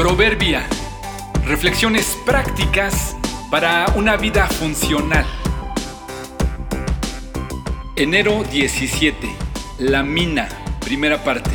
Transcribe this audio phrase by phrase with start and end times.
[0.00, 0.66] Proverbia.
[1.44, 3.14] Reflexiones prácticas
[3.50, 5.26] para una vida funcional.
[7.96, 9.28] Enero 17.
[9.78, 10.48] La mina.
[10.82, 11.50] Primera parte.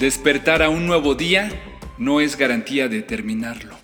[0.00, 1.48] Despertar a un nuevo día
[1.96, 3.76] no es garantía de terminarlo.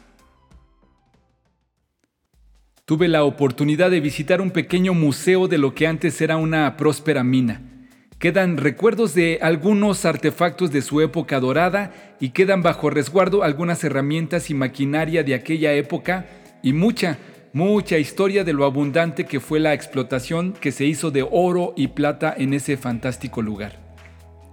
[2.84, 7.22] Tuve la oportunidad de visitar un pequeño museo de lo que antes era una próspera
[7.22, 7.73] mina.
[8.24, 14.48] Quedan recuerdos de algunos artefactos de su época dorada y quedan bajo resguardo algunas herramientas
[14.48, 16.24] y maquinaria de aquella época
[16.62, 17.18] y mucha,
[17.52, 21.88] mucha historia de lo abundante que fue la explotación que se hizo de oro y
[21.88, 23.78] plata en ese fantástico lugar.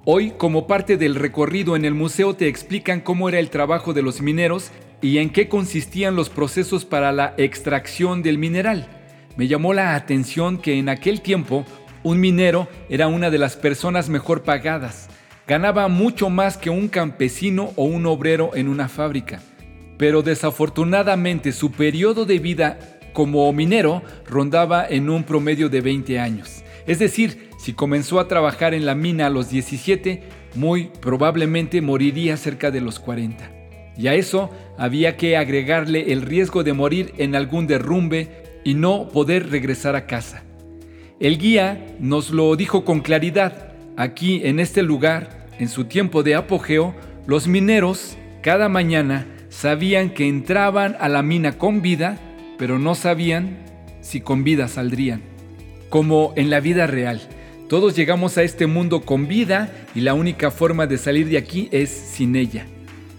[0.03, 4.01] Hoy, como parte del recorrido en el museo, te explican cómo era el trabajo de
[4.01, 4.69] los mineros
[5.01, 8.89] y en qué consistían los procesos para la extracción del mineral.
[9.37, 11.65] Me llamó la atención que en aquel tiempo
[12.03, 15.09] un minero era una de las personas mejor pagadas.
[15.47, 19.41] Ganaba mucho más que un campesino o un obrero en una fábrica.
[19.97, 22.79] Pero desafortunadamente su periodo de vida
[23.13, 26.63] como minero rondaba en un promedio de 20 años.
[26.87, 30.23] Es decir, si comenzó a trabajar en la mina a los 17,
[30.55, 33.51] muy probablemente moriría cerca de los 40.
[33.97, 39.09] Y a eso había que agregarle el riesgo de morir en algún derrumbe y no
[39.09, 40.43] poder regresar a casa.
[41.21, 43.73] El guía nos lo dijo con claridad.
[43.95, 46.95] Aquí, en este lugar, en su tiempo de apogeo,
[47.27, 52.17] los mineros cada mañana sabían que entraban a la mina con vida,
[52.57, 53.59] pero no sabían
[54.01, 55.21] si con vida saldrían.
[55.89, 57.21] Como en la vida real,
[57.69, 61.69] todos llegamos a este mundo con vida y la única forma de salir de aquí
[61.71, 62.65] es sin ella.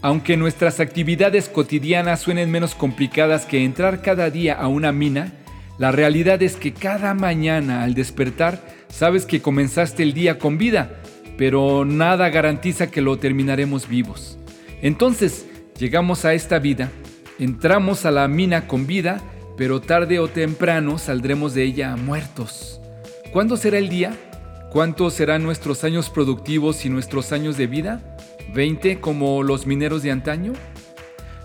[0.00, 5.34] Aunque nuestras actividades cotidianas suenen menos complicadas que entrar cada día a una mina,
[5.83, 11.02] la realidad es que cada mañana al despertar sabes que comenzaste el día con vida,
[11.36, 14.38] pero nada garantiza que lo terminaremos vivos.
[14.80, 15.44] Entonces,
[15.80, 16.88] llegamos a esta vida,
[17.41, 19.20] entramos a la mina con vida,
[19.56, 22.81] pero tarde o temprano saldremos de ella muertos.
[23.32, 24.12] ¿Cuándo será el día?
[24.70, 28.16] ¿Cuántos serán nuestros años productivos y nuestros años de vida?
[28.54, 30.53] ¿20 como los mineros de antaño?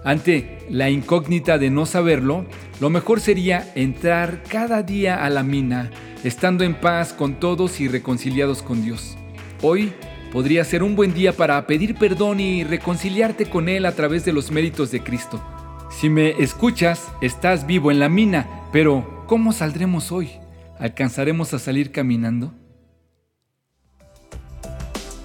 [0.04, 2.46] Ante la incógnita de no saberlo,
[2.80, 5.90] lo mejor sería entrar cada día a la mina,
[6.24, 9.18] estando en paz con todos y reconciliados con Dios.
[9.62, 9.94] Hoy
[10.32, 14.34] podría ser un buen día para pedir perdón y reconciliarte con Él a través de
[14.34, 15.44] los méritos de Cristo.
[15.90, 20.32] Si me escuchas, estás vivo en la mina, pero ¿cómo saldremos hoy?
[20.80, 22.54] ¿Alcanzaremos a salir caminando?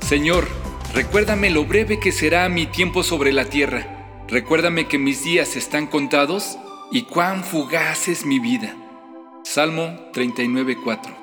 [0.00, 0.46] Señor,
[0.94, 4.01] recuérdame lo breve que será mi tiempo sobre la tierra
[4.32, 6.58] Recuérdame que mis días están contados
[6.90, 8.74] y cuán fugaz es mi vida.
[9.44, 11.21] Salmo 39.4